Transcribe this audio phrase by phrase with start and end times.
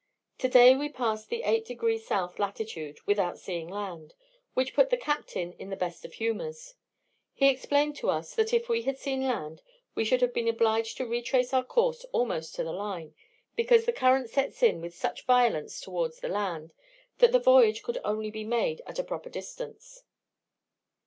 [0.39, 4.15] Today we passed the 8 degrees South latitude, without seeing land,
[4.55, 6.73] which put the captain in the best of humours.
[7.35, 9.61] He explained to us, that if we had seen land,
[9.93, 13.13] we should have been obliged to retrace our course almost to the line,
[13.55, 16.73] because the current sets in with such violence towards the land,
[17.19, 20.01] that the voyage could only be made at a proper distance.